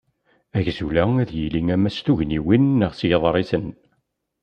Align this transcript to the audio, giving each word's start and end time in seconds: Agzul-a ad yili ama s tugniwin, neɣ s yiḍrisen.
Agzul-a 0.57 1.03
ad 1.21 1.29
yili 1.39 1.61
ama 1.75 1.89
s 1.95 1.97
tugniwin, 2.05 2.63
neɣ 2.79 2.91
s 2.93 3.01
yiḍrisen. 3.07 3.65